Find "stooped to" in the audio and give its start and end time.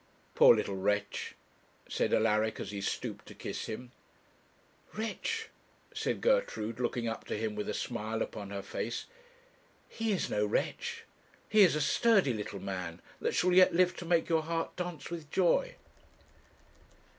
2.81-3.35